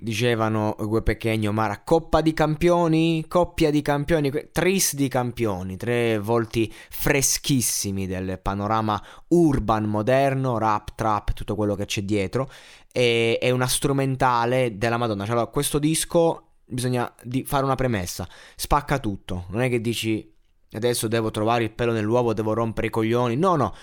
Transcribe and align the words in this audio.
Dicevano 0.00 0.76
Gue 0.78 1.02
Pechegno, 1.02 1.50
Mara, 1.50 1.82
Coppa 1.82 2.20
di 2.20 2.32
Campioni, 2.32 3.24
coppia 3.26 3.70
di 3.72 3.82
campioni, 3.82 4.30
tris 4.52 4.94
di 4.94 5.08
campioni, 5.08 5.76
tre 5.76 6.20
volti 6.20 6.72
freschissimi 6.72 8.06
del 8.06 8.38
panorama 8.40 9.02
urban 9.28 9.86
moderno, 9.86 10.56
rap, 10.56 10.94
trap, 10.94 11.32
tutto 11.32 11.56
quello 11.56 11.74
che 11.74 11.84
c'è 11.84 12.02
dietro. 12.02 12.48
E, 12.92 13.38
è 13.40 13.50
una 13.50 13.66
strumentale 13.66 14.78
della 14.78 14.98
Madonna. 14.98 15.24
Cioè, 15.24 15.32
allora, 15.32 15.50
questo 15.50 15.80
disco 15.80 16.44
bisogna 16.64 17.12
fare 17.44 17.64
una 17.64 17.74
premessa, 17.74 18.28
spacca 18.54 18.98
tutto, 18.98 19.46
non 19.48 19.62
è 19.62 19.68
che 19.68 19.80
dici 19.80 20.34
adesso 20.72 21.08
devo 21.08 21.30
trovare 21.30 21.64
il 21.64 21.70
pelo 21.70 21.92
nell'uovo, 21.92 22.34
devo 22.34 22.52
rompere 22.52 22.88
i 22.88 22.90
coglioni, 22.90 23.36
no, 23.36 23.56
no, 23.56 23.74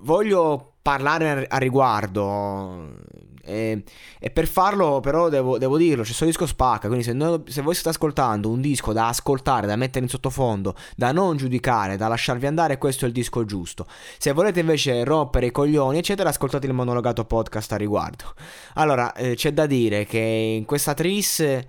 voglio 0.00 0.74
parlare 0.82 1.46
a 1.46 1.56
riguardo 1.58 2.96
e, 3.44 3.82
e, 4.18 4.30
per 4.30 4.46
farlo, 4.46 5.00
però, 5.00 5.28
devo, 5.28 5.58
devo 5.58 5.76
dirlo: 5.76 6.02
c'è 6.02 6.08
questo 6.08 6.24
disco 6.24 6.46
spacca. 6.46 6.86
Quindi, 6.86 7.04
se, 7.04 7.12
noi, 7.12 7.42
se, 7.46 7.62
voi 7.62 7.74
state 7.74 7.90
ascoltando 7.90 8.48
un 8.48 8.60
disco 8.60 8.92
da 8.92 9.08
ascoltare, 9.08 9.66
da 9.66 9.76
mettere 9.76 10.04
in 10.04 10.10
sottofondo, 10.10 10.74
da 10.96 11.12
non 11.12 11.36
giudicare, 11.36 11.96
da 11.96 12.08
lasciarvi 12.08 12.46
andare, 12.46 12.78
questo 12.78 13.04
è 13.04 13.08
il 13.08 13.14
disco 13.14 13.44
giusto. 13.44 13.86
Se 14.18 14.32
volete 14.32 14.60
invece 14.60 15.04
rompere 15.04 15.46
i 15.46 15.50
coglioni, 15.50 15.98
eccetera, 15.98 16.28
ascoltate 16.28 16.66
il 16.66 16.72
monologato 16.72 17.24
podcast 17.24 17.72
a 17.72 17.76
riguardo. 17.76 18.34
Allora, 18.74 19.12
eh, 19.14 19.34
c'è 19.34 19.52
da 19.52 19.66
dire 19.66 20.06
che 20.06 20.18
in 20.18 20.64
questa 20.64 20.94
tris 20.94 21.40
è, 21.40 21.66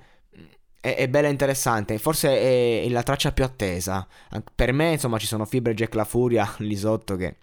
è, 0.80 1.08
bella 1.08 1.28
e 1.28 1.32
interessante. 1.32 1.98
Forse 1.98 2.30
è 2.84 2.90
la 2.90 3.04
traccia 3.04 3.32
più 3.32 3.46
attesa. 3.46 4.06
Per 4.54 4.74
me, 4.74 4.92
insomma, 4.92 5.18
ci 5.18 5.28
sono 5.28 5.46
Fibre 5.46 5.74
Jack 5.74 5.94
La 5.96 6.04
Furia 6.04 6.54
lì 6.60 6.76
sotto 6.76 7.16
che. 7.16 7.38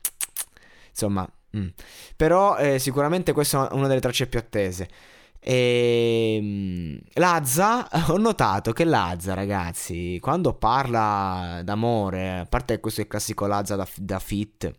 Insomma, 0.91 1.27
Mm. 1.56 1.69
Però 2.17 2.56
eh, 2.56 2.79
sicuramente 2.79 3.33
questa 3.33 3.69
è 3.70 3.75
una 3.75 3.89
delle 3.89 4.01
tracce 4.01 4.27
più 4.27 4.39
attese. 4.39 4.89
E 5.41 6.37
ehm, 6.37 7.01
Lazza, 7.15 7.89
ho 8.11 8.17
notato 8.19 8.73
che 8.73 8.84
Lazza, 8.84 9.34
ragazzi, 9.34 10.19
quando 10.21 10.55
parla 10.55 11.62
d'amore, 11.65 12.41
a 12.41 12.47
parte 12.47 12.78
questo 12.81 13.01
è 13.01 13.05
il 13.05 13.11
classico 13.11 13.47
Lazza 13.47 13.77
da, 13.77 13.89
da 13.97 14.19
fit 14.19 14.73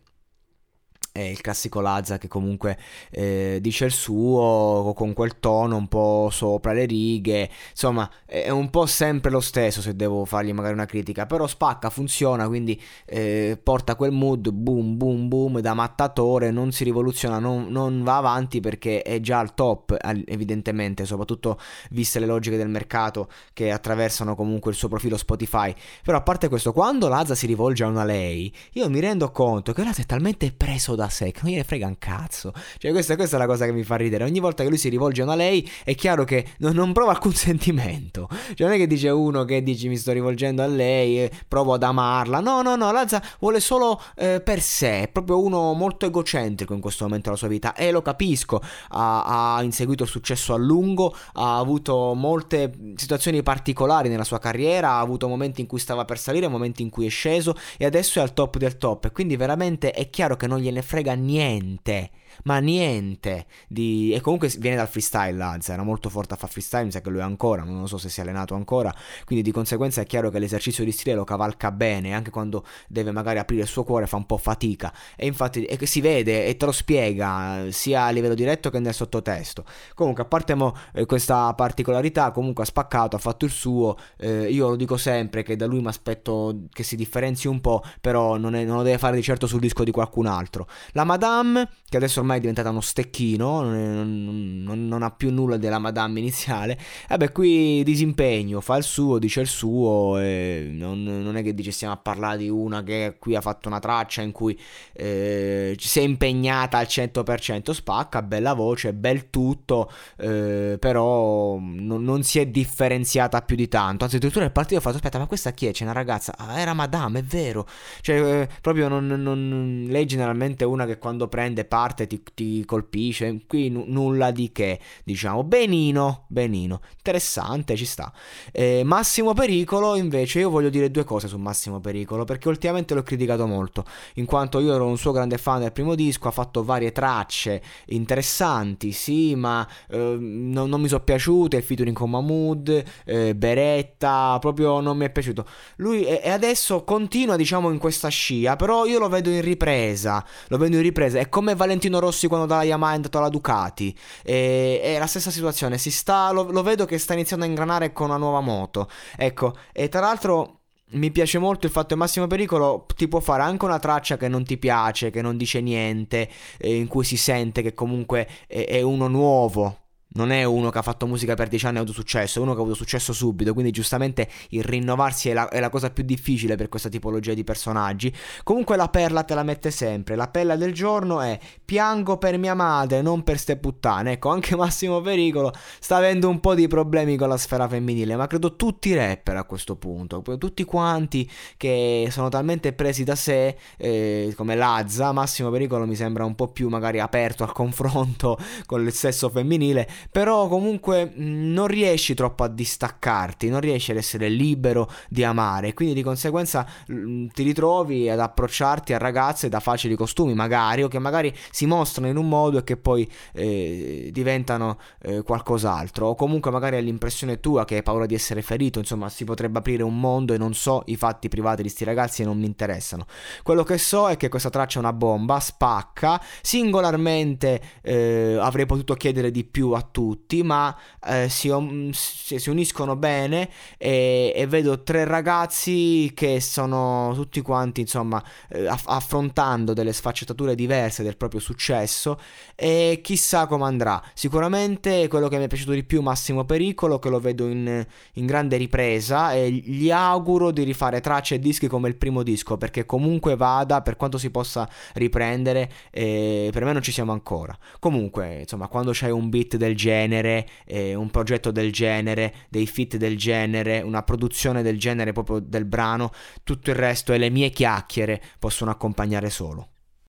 è 1.12 1.20
il 1.20 1.42
classico 1.42 1.80
Lazza 1.80 2.16
che 2.16 2.26
comunque 2.26 2.78
eh, 3.10 3.58
dice 3.60 3.84
il 3.84 3.92
suo 3.92 4.94
con 4.96 5.12
quel 5.12 5.38
tono 5.38 5.76
un 5.76 5.86
po' 5.86 6.30
sopra 6.32 6.72
le 6.72 6.86
righe, 6.86 7.50
insomma 7.70 8.10
è 8.24 8.48
un 8.48 8.70
po' 8.70 8.86
sempre 8.86 9.30
lo 9.30 9.40
stesso 9.40 9.82
se 9.82 9.94
devo 9.94 10.24
fargli 10.24 10.52
magari 10.52 10.72
una 10.72 10.86
critica, 10.86 11.26
però 11.26 11.46
spacca, 11.46 11.90
funziona, 11.90 12.48
quindi 12.48 12.80
eh, 13.04 13.60
porta 13.62 13.94
quel 13.94 14.10
mood 14.10 14.50
boom 14.50 14.96
boom 14.96 15.28
boom 15.28 15.60
da 15.60 15.74
mattatore, 15.74 16.50
non 16.50 16.72
si 16.72 16.82
rivoluziona, 16.82 17.38
non, 17.38 17.66
non, 17.68 18.02
va 18.02 18.16
avanti 18.16 18.60
perché 18.60 19.02
è 19.02 19.20
già 19.20 19.38
al 19.38 19.54
top 19.54 19.94
evidentemente, 20.24 21.04
soprattutto 21.04 21.58
viste 21.90 22.20
le 22.20 22.26
logiche 22.26 22.56
del 22.56 22.70
mercato 22.70 23.28
che 23.52 23.70
attraversano 23.70 24.34
comunque 24.34 24.70
il 24.70 24.78
suo 24.78 24.88
profilo 24.88 25.18
Spotify, 25.18 25.74
però 26.02 26.16
a 26.16 26.22
parte 26.22 26.48
questo, 26.48 26.72
quando 26.72 27.08
Lazza 27.08 27.34
si 27.34 27.46
rivolge 27.46 27.84
a 27.84 27.88
una 27.88 28.04
lei, 28.04 28.50
io 28.72 28.88
mi 28.88 29.00
rendo 29.00 29.30
conto 29.30 29.74
che 29.74 29.84
Lazza 29.84 30.00
è 30.00 30.06
talmente 30.06 30.50
preso 30.52 30.94
da 30.94 31.01
da 31.02 31.08
sé, 31.08 31.32
che 31.32 31.40
non 31.42 31.50
gliene 31.50 31.64
frega 31.64 31.86
un 31.86 31.98
cazzo. 31.98 32.52
Cioè, 32.78 32.92
questa, 32.92 33.16
questa, 33.16 33.36
è 33.36 33.38
la 33.38 33.46
cosa 33.46 33.64
che 33.64 33.72
mi 33.72 33.82
fa 33.82 33.96
ridere. 33.96 34.24
Ogni 34.24 34.38
volta 34.38 34.62
che 34.62 34.68
lui 34.68 34.78
si 34.78 34.88
rivolge 34.88 35.22
a 35.22 35.34
lei, 35.34 35.68
è 35.84 35.94
chiaro 35.94 36.24
che 36.24 36.46
non, 36.58 36.74
non 36.74 36.92
prova 36.92 37.10
alcun 37.10 37.34
sentimento. 37.34 38.28
Cioè, 38.54 38.66
non 38.66 38.76
è 38.76 38.78
che 38.78 38.86
dice 38.86 39.08
uno 39.08 39.44
che 39.44 39.62
dici 39.62 39.88
mi 39.88 39.96
sto 39.96 40.12
rivolgendo 40.12 40.62
a 40.62 40.66
lei, 40.66 41.28
provo 41.48 41.74
ad 41.74 41.82
amarla. 41.82 42.40
No, 42.40 42.62
no, 42.62 42.76
no, 42.76 42.92
Lazza 42.92 43.22
vuole 43.40 43.60
solo 43.60 44.00
eh, 44.16 44.40
per 44.40 44.60
sé. 44.60 45.02
È 45.02 45.08
proprio 45.08 45.42
uno 45.42 45.72
molto 45.72 46.06
egocentrico 46.06 46.72
in 46.74 46.80
questo 46.80 47.04
momento 47.04 47.26
della 47.26 47.36
sua 47.36 47.48
vita. 47.48 47.74
E 47.74 47.90
lo 47.90 48.02
capisco. 48.02 48.60
Ha, 48.90 49.56
ha 49.56 49.62
inseguito 49.62 50.04
il 50.04 50.08
successo 50.08 50.54
a 50.54 50.56
lungo, 50.56 51.14
ha 51.34 51.58
avuto 51.58 52.14
molte 52.14 52.72
situazioni 52.96 53.42
particolari 53.42 54.08
nella 54.08 54.24
sua 54.24 54.38
carriera, 54.38 54.92
ha 54.92 55.00
avuto 55.00 55.26
momenti 55.28 55.60
in 55.60 55.66
cui 55.66 55.78
stava 55.78 56.04
per 56.04 56.18
salire, 56.18 56.46
momenti 56.48 56.82
in 56.82 56.90
cui 56.90 57.06
è 57.06 57.10
sceso 57.10 57.56
e 57.76 57.84
adesso 57.84 58.18
è 58.20 58.22
al 58.22 58.34
top 58.34 58.58
del 58.58 58.78
top. 58.78 59.06
E 59.06 59.10
quindi 59.10 59.36
veramente 59.36 59.90
è 59.90 60.08
chiaro 60.10 60.36
che 60.36 60.46
non 60.46 60.58
gliene 60.58 60.82
frega 60.82 60.91
frega 60.92 61.16
niente 61.16 62.12
ma 62.44 62.58
niente 62.58 63.46
di... 63.68 64.12
e 64.12 64.20
comunque 64.20 64.52
viene 64.58 64.76
dal 64.76 64.88
freestyle 64.88 65.36
Lazza, 65.36 65.72
era 65.72 65.82
molto 65.82 66.08
forte 66.08 66.34
a 66.34 66.36
fare 66.36 66.52
freestyle, 66.52 66.84
mi 66.84 66.90
sa 66.90 67.00
che 67.00 67.10
lui 67.10 67.20
è 67.20 67.22
ancora, 67.22 67.62
non 67.62 67.88
so 67.88 67.98
se 67.98 68.08
si 68.08 68.20
è 68.20 68.22
allenato 68.22 68.54
ancora, 68.54 68.94
quindi 69.24 69.44
di 69.44 69.52
conseguenza 69.52 70.00
è 70.00 70.06
chiaro 70.06 70.30
che 70.30 70.38
l'esercizio 70.38 70.84
di 70.84 70.92
stile 70.92 71.14
lo 71.14 71.24
cavalca 71.24 71.70
bene, 71.70 72.14
anche 72.14 72.30
quando 72.30 72.64
deve 72.88 73.12
magari 73.12 73.38
aprire 73.38 73.62
il 73.62 73.68
suo 73.68 73.84
cuore 73.84 74.06
fa 74.06 74.16
un 74.16 74.26
po' 74.26 74.36
fatica 74.36 74.92
e 75.16 75.26
infatti 75.26 75.64
e 75.64 75.86
si 75.86 76.00
vede 76.00 76.46
e 76.46 76.56
te 76.56 76.66
lo 76.66 76.72
spiega 76.72 77.66
sia 77.70 78.04
a 78.04 78.10
livello 78.10 78.34
diretto 78.34 78.70
che 78.70 78.78
nel 78.78 78.94
sottotesto. 78.94 79.64
Comunque 79.94 80.22
a 80.22 80.26
parte 80.26 80.54
mo, 80.54 80.74
eh, 80.92 81.06
questa 81.06 81.52
particolarità, 81.54 82.30
comunque 82.30 82.64
ha 82.64 82.66
spaccato, 82.66 83.16
ha 83.16 83.18
fatto 83.18 83.44
il 83.44 83.50
suo, 83.50 83.96
eh, 84.18 84.50
io 84.50 84.68
lo 84.68 84.76
dico 84.76 84.96
sempre 84.96 85.42
che 85.42 85.56
da 85.56 85.66
lui 85.66 85.80
mi 85.80 85.88
aspetto 85.88 86.64
che 86.70 86.82
si 86.82 86.96
differenzi 86.96 87.48
un 87.48 87.60
po', 87.60 87.82
però 88.00 88.36
non, 88.36 88.54
è, 88.54 88.64
non 88.64 88.76
lo 88.76 88.82
deve 88.82 88.98
fare 88.98 89.16
di 89.16 89.22
certo 89.22 89.46
sul 89.46 89.60
disco 89.60 89.84
di 89.84 89.90
qualcun 89.90 90.26
altro. 90.26 90.66
La 90.92 91.04
Madame, 91.04 91.68
che 91.88 91.96
adesso 91.96 92.21
ormai 92.22 92.38
è 92.38 92.40
diventata 92.40 92.70
uno 92.70 92.80
stecchino, 92.80 93.62
non, 93.62 94.62
non, 94.62 94.88
non, 94.88 95.02
ha 95.02 95.10
più 95.10 95.30
nulla 95.30 95.56
della 95.56 95.78
Madame 95.78 96.20
iniziale. 96.20 96.78
Vabbè, 97.08 97.32
qui 97.32 97.82
disimpegno, 97.84 98.60
fa 98.60 98.76
il 98.76 98.84
suo, 98.84 99.18
dice 99.18 99.40
il 99.40 99.48
suo, 99.48 100.16
non, 100.16 101.02
non, 101.02 101.36
è 101.36 101.42
che 101.42 101.54
dice 101.54 101.70
stiamo 101.70 101.92
a 101.92 101.96
parlare 101.98 102.38
di 102.38 102.48
una 102.48 102.82
che 102.82 103.16
qui 103.18 103.34
ha 103.34 103.40
fatto 103.40 103.68
una 103.68 103.80
traccia 103.80 104.22
in 104.22 104.32
cui 104.32 104.58
eh, 104.92 105.76
si 105.78 105.98
è 105.98 106.02
impegnata 106.02 106.78
al 106.78 106.86
100%, 106.88 107.70
spacca, 107.72 108.22
bella 108.22 108.54
voce, 108.54 108.94
bel 108.94 109.28
tutto, 109.28 109.90
eh, 110.16 110.76
però 110.78 111.58
non, 111.60 112.22
si 112.22 112.38
è 112.38 112.46
differenziata 112.46 113.42
più 113.42 113.56
di 113.56 113.68
tanto. 113.68 114.04
Anzi, 114.04 114.16
addirittura 114.16 114.44
il 114.44 114.52
partito 114.52 114.78
ha 114.78 114.82
fatto, 114.82 114.96
aspetta, 114.96 115.18
ma 115.18 115.26
questa 115.26 115.50
chi 115.50 115.66
è? 115.66 115.72
C'è 115.72 115.82
una 115.82 115.92
ragazza, 115.92 116.34
ah, 116.36 116.58
era 116.58 116.72
Madame, 116.72 117.20
è 117.20 117.22
vero. 117.22 117.66
Cioè, 118.00 118.40
eh, 118.42 118.48
proprio 118.60 118.88
non, 118.88 119.86
lei 119.88 120.06
generalmente 120.06 120.64
è 120.64 120.66
una 120.66 120.86
che 120.86 120.98
quando 120.98 121.28
prende 121.28 121.64
parte 121.64 122.06
ti, 122.18 122.22
ti 122.34 122.64
colpisce. 122.64 123.44
Qui 123.46 123.70
n- 123.70 123.84
nulla 123.86 124.30
di 124.30 124.50
che, 124.52 124.78
diciamo. 125.04 125.44
Benino, 125.44 126.24
benino. 126.28 126.80
Interessante, 126.96 127.76
ci 127.76 127.84
sta. 127.84 128.12
Eh, 128.52 128.82
Massimo 128.84 129.34
Pericolo, 129.34 129.96
invece, 129.96 130.40
io 130.40 130.50
voglio 130.50 130.68
dire 130.68 130.90
due 130.90 131.04
cose 131.04 131.28
su 131.28 131.38
Massimo 131.38 131.80
Pericolo, 131.80 132.24
perché 132.24 132.48
ultimamente 132.48 132.94
l'ho 132.94 133.02
criticato 133.02 133.46
molto, 133.46 133.84
in 134.14 134.24
quanto 134.24 134.60
io 134.60 134.74
ero 134.74 134.86
un 134.86 134.98
suo 134.98 135.12
grande 135.12 135.38
fan 135.38 135.60
del 135.60 135.72
primo 135.72 135.94
disco, 135.94 136.28
ha 136.28 136.30
fatto 136.30 136.64
varie 136.64 136.92
tracce 136.92 137.62
interessanti, 137.86 138.92
sì, 138.92 139.34
ma 139.34 139.66
eh, 139.88 140.16
non, 140.18 140.68
non, 140.68 140.80
mi 140.80 140.88
sono 140.88 141.02
piaciute, 141.02 141.56
il 141.56 141.62
featuring 141.62 141.96
con 141.96 142.10
Mahmood, 142.10 142.84
eh, 143.04 143.34
Beretta, 143.34 144.38
proprio 144.40 144.80
non 144.80 144.96
mi 144.96 145.04
è 145.04 145.10
piaciuto. 145.10 145.46
Lui 145.76 146.04
e 146.04 146.30
adesso 146.30 146.84
continua, 146.84 147.36
diciamo, 147.36 147.70
in 147.70 147.78
questa 147.78 148.08
scia, 148.08 148.56
però 148.56 148.86
io 148.86 148.98
lo 148.98 149.08
vedo 149.08 149.30
in 149.30 149.40
ripresa, 149.40 150.24
lo 150.48 150.58
vedo 150.58 150.76
in 150.76 150.82
ripresa, 150.82 151.18
è 151.18 151.28
come 151.28 151.54
Valentino 151.54 151.98
Rossi 152.02 152.26
quando 152.26 152.46
dalla 152.46 152.64
Yamaha 152.64 152.92
è 152.92 152.94
andato 152.96 153.18
alla 153.18 153.28
Ducati. 153.28 153.96
E, 154.22 154.80
è 154.82 154.98
la 154.98 155.06
stessa 155.06 155.30
situazione. 155.30 155.78
Si 155.78 155.90
sta, 155.90 156.30
lo, 156.30 156.50
lo 156.50 156.62
vedo 156.62 156.84
che 156.84 156.98
sta 156.98 157.14
iniziando 157.14 157.44
a 157.44 157.48
ingranare 157.48 157.92
con 157.92 158.08
una 158.08 158.18
nuova 158.18 158.40
moto. 158.40 158.88
Ecco, 159.16 159.56
e 159.72 159.88
tra 159.88 160.00
l'altro 160.00 160.60
mi 160.92 161.10
piace 161.10 161.38
molto 161.38 161.66
il 161.66 161.72
fatto 161.72 161.88
che 161.88 161.94
Massimo 161.94 162.26
Pericolo 162.26 162.86
ti 162.94 163.08
può 163.08 163.20
fare 163.20 163.42
anche 163.42 163.64
una 163.64 163.78
traccia 163.78 164.16
che 164.16 164.28
non 164.28 164.44
ti 164.44 164.58
piace, 164.58 165.10
che 165.10 165.22
non 165.22 165.36
dice 165.36 165.60
niente, 165.60 166.28
eh, 166.58 166.76
in 166.76 166.86
cui 166.86 167.04
si 167.04 167.16
sente 167.16 167.62
che 167.62 167.74
comunque 167.74 168.28
è, 168.46 168.66
è 168.66 168.82
uno 168.82 169.08
nuovo 169.08 169.81
non 170.14 170.30
è 170.30 170.44
uno 170.44 170.70
che 170.70 170.78
ha 170.78 170.82
fatto 170.82 171.06
musica 171.06 171.34
per 171.34 171.48
dieci 171.48 171.66
anni 171.66 171.76
e 171.76 171.78
ha 171.78 171.82
avuto 171.82 171.96
successo, 171.96 172.38
è 172.38 172.42
uno 172.42 172.52
che 172.52 172.58
ha 172.58 172.62
avuto 172.62 172.76
successo 172.76 173.12
subito, 173.12 173.52
quindi 173.52 173.70
giustamente 173.70 174.28
il 174.50 174.64
rinnovarsi 174.64 175.28
è 175.28 175.32
la, 175.32 175.48
è 175.48 175.60
la, 175.60 175.68
cosa 175.68 175.90
più 175.90 176.04
difficile 176.04 176.56
per 176.56 176.68
questa 176.68 176.88
tipologia 176.88 177.34
di 177.34 177.44
personaggi. 177.44 178.14
Comunque 178.42 178.76
la 178.76 178.88
perla 178.88 179.22
te 179.22 179.34
la 179.34 179.42
mette 179.42 179.70
sempre, 179.70 180.16
la 180.16 180.28
perla 180.28 180.56
del 180.56 180.72
giorno 180.72 181.20
è 181.20 181.38
piango 181.64 182.18
per 182.18 182.38
mia 182.38 182.54
madre, 182.54 183.02
non 183.02 183.22
per 183.22 183.38
ste 183.38 183.56
puttane. 183.56 184.12
Ecco, 184.12 184.30
anche 184.30 184.56
Massimo 184.56 185.00
Pericolo 185.00 185.52
sta 185.80 185.96
avendo 185.96 186.28
un 186.28 186.40
po' 186.40 186.54
di 186.54 186.68
problemi 186.68 187.16
con 187.16 187.28
la 187.28 187.36
sfera 187.36 187.68
femminile, 187.68 188.16
ma 188.16 188.26
credo 188.26 188.56
tutti 188.56 188.90
i 188.90 188.94
rapper 188.94 189.36
a 189.36 189.44
questo 189.44 189.76
punto, 189.76 190.22
tutti 190.38 190.64
quanti 190.64 191.28
che 191.56 192.08
sono 192.10 192.28
talmente 192.28 192.72
presi 192.72 193.04
da 193.04 193.14
sé, 193.14 193.56
eh, 193.76 194.32
come 194.36 194.54
Lazza, 194.54 195.12
Massimo 195.12 195.50
Pericolo 195.50 195.86
mi 195.86 195.94
sembra 195.94 196.24
un 196.24 196.34
po' 196.34 196.48
più 196.48 196.68
magari 196.68 197.00
aperto 197.00 197.42
al 197.42 197.52
confronto 197.52 198.38
con 198.66 198.84
il 198.84 198.92
sesso 198.92 199.28
femminile 199.28 199.88
però 200.10 200.48
comunque 200.48 201.12
non 201.14 201.66
riesci 201.66 202.14
troppo 202.14 202.44
a 202.44 202.48
distaccarti, 202.48 203.48
non 203.48 203.60
riesci 203.60 203.90
ad 203.90 203.96
essere 203.96 204.28
libero 204.28 204.90
di 205.08 205.24
amare, 205.24 205.74
quindi 205.74 205.94
di 205.94 206.02
conseguenza 206.02 206.66
ti 206.86 207.42
ritrovi 207.42 208.08
ad 208.08 208.20
approcciarti 208.20 208.92
a 208.92 208.98
ragazze 208.98 209.48
da 209.48 209.60
facili 209.60 209.94
costumi, 209.94 210.34
magari, 210.34 210.82
o 210.82 210.88
che 210.88 210.98
magari 210.98 211.34
si 211.50 211.66
mostrano 211.66 212.08
in 212.08 212.16
un 212.16 212.28
modo 212.28 212.58
e 212.58 212.64
che 212.64 212.76
poi 212.76 213.08
eh, 213.32 214.10
diventano 214.12 214.78
eh, 215.02 215.22
qualcos'altro, 215.22 216.08
o 216.08 216.14
comunque 216.14 216.50
magari 216.50 216.76
hai 216.76 216.84
l'impressione 216.84 217.40
tua 217.40 217.64
che 217.64 217.76
hai 217.76 217.82
paura 217.82 218.06
di 218.06 218.14
essere 218.14 218.42
ferito, 218.42 218.78
insomma 218.78 219.08
si 219.08 219.24
potrebbe 219.24 219.58
aprire 219.58 219.82
un 219.82 219.98
mondo 219.98 220.34
e 220.34 220.38
non 220.38 220.54
so 220.54 220.82
i 220.86 220.96
fatti 220.96 221.28
privati 221.28 221.62
di 221.62 221.68
sti 221.68 221.84
ragazzi 221.84 222.22
e 222.22 222.24
non 222.24 222.38
mi 222.38 222.46
interessano. 222.46 223.06
Quello 223.42 223.62
che 223.62 223.78
so 223.78 224.08
è 224.08 224.16
che 224.16 224.28
questa 224.28 224.50
traccia 224.50 224.76
è 224.76 224.80
una 224.80 224.92
bomba, 224.92 225.40
spacca, 225.40 226.20
singolarmente 226.40 227.60
eh, 227.82 228.36
avrei 228.40 228.66
potuto 228.66 228.94
chiedere 228.94 229.30
di 229.30 229.44
più 229.44 229.70
a 229.72 229.82
tutti, 229.92 230.42
ma 230.42 230.76
eh, 231.06 231.28
si, 231.28 231.48
si, 231.92 232.50
uniscono 232.50 232.96
bene 232.96 233.48
e, 233.78 234.32
e, 234.34 234.46
vedo 234.48 234.82
tre 234.82 235.04
ragazzi 235.04 236.10
che 236.14 236.40
sono 236.40 237.12
tutti 237.14 237.40
quanti, 237.40 237.82
insomma, 237.82 238.20
eh, 238.48 238.66
affrontando 238.66 239.72
delle 239.72 239.92
sfaccettature 239.92 240.56
diverse 240.56 241.04
del 241.04 241.16
proprio 241.16 241.38
successo 241.38 242.18
e 242.56 243.00
chissà 243.02 243.46
come 243.46 243.64
andrà. 243.64 244.02
Sicuramente 244.14 245.06
quello 245.06 245.28
che 245.28 245.38
mi 245.38 245.44
è 245.44 245.48
piaciuto 245.48 245.72
di 245.72 245.84
più, 245.84 246.02
Massimo 246.02 246.44
Pericolo, 246.44 246.98
che 246.98 247.08
lo 247.08 247.20
vedo 247.20 247.46
in, 247.46 247.86
in 248.14 248.26
grande 248.26 248.56
ripresa 248.56 249.32
e 249.34 249.50
gli 249.50 249.90
auguro 249.90 250.50
di 250.50 250.64
rifare 250.64 251.00
tracce 251.00 251.36
e 251.36 251.38
dischi 251.38 251.68
come 251.68 251.88
il 251.88 251.96
primo 251.96 252.22
disco, 252.22 252.56
perché 252.56 252.84
comunque 252.86 253.36
vada, 253.36 253.82
per 253.82 253.96
quanto 253.96 254.18
si 254.18 254.30
possa 254.30 254.68
riprendere, 254.94 255.70
eh, 255.90 256.50
per 256.52 256.64
me 256.64 256.72
non 256.72 256.82
ci 256.82 256.92
siamo 256.92 257.12
ancora. 257.12 257.56
Comunque, 257.78 258.40
insomma, 258.40 258.68
quando 258.68 258.90
c'hai 258.94 259.10
un 259.10 259.28
beat 259.28 259.56
del 259.56 259.74
genere, 259.82 260.46
eh, 260.64 260.94
un 260.94 261.10
progetto 261.10 261.50
del 261.50 261.72
genere, 261.72 262.34
dei 262.48 262.66
fit 262.66 262.96
del 262.96 263.16
genere, 263.16 263.80
una 263.80 264.02
produzione 264.02 264.62
del 264.62 264.78
genere 264.78 265.12
proprio 265.12 265.40
del 265.40 265.64
brano, 265.64 266.12
tutto 266.44 266.70
il 266.70 266.76
resto 266.76 267.12
e 267.12 267.18
le 267.18 267.30
mie 267.30 267.50
chiacchiere 267.50 268.20
possono 268.38 268.70
accompagnare 268.70 269.28
solo. 269.28 269.71